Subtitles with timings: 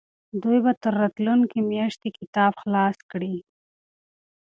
[0.41, 3.35] دوی به تر راتلونکې میاشتې کتاب خلاص کړي.